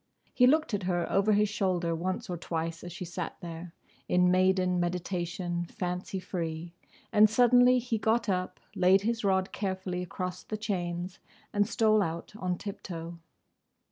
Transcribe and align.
He 0.33 0.47
looked 0.47 0.73
at 0.73 0.81
her 0.89 1.07
over 1.11 1.31
his 1.33 1.47
shoulder 1.47 1.93
once 1.93 2.27
or 2.27 2.35
twice 2.35 2.83
as 2.83 2.91
she 2.91 3.05
sat 3.05 3.37
there, 3.39 3.75
"In 4.09 4.31
maiden 4.31 4.79
meditation, 4.79 5.65
fancy 5.65 6.19
free," 6.19 6.73
and 7.13 7.29
suddenly 7.29 7.77
he 7.77 7.99
got 7.99 8.27
up, 8.27 8.59
laid 8.75 9.01
his 9.01 9.23
rod 9.23 9.51
carefully 9.51 10.01
across 10.01 10.41
the 10.41 10.57
chains, 10.57 11.19
and 11.53 11.67
stole 11.69 12.01
out 12.01 12.33
on 12.35 12.57
tip 12.57 12.81
toe. 12.81 13.19